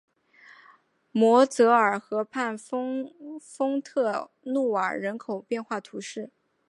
[1.11, 3.11] 摩泽尔河畔丰
[3.83, 6.31] 特努瓦人口变化图示